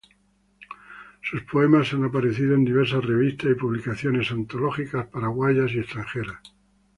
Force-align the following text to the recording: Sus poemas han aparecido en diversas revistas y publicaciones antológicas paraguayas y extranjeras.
Sus 1.21 1.43
poemas 1.43 1.93
han 1.93 2.05
aparecido 2.05 2.55
en 2.55 2.65
diversas 2.65 3.05
revistas 3.05 3.51
y 3.51 3.59
publicaciones 3.59 4.31
antológicas 4.31 5.05
paraguayas 5.05 5.71
y 5.73 5.77
extranjeras. 5.79 6.41